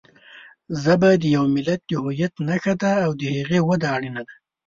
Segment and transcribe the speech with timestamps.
[0.83, 4.35] ژبه د یوه ملت د هویت نښه ده او د هغې وده اړینه ده.